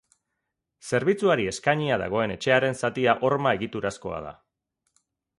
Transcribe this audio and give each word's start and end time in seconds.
Zerbitzuari 0.91 1.43
eskainia 1.49 1.99
dagoen 2.03 2.33
etxearen 2.35 2.79
zatia 2.87 3.15
horma-egiturazkoa 3.27 4.23
da. 4.29 4.33